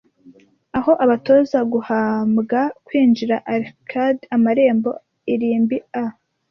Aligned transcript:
Aho 0.77 0.91
abatoza 1.03 1.59
guhambwa 1.71 2.61
kwinjira 2.85 3.35
arched 3.53 4.17
amarembo 4.35 4.89
irimbi 5.33 5.77
a, 6.03 6.03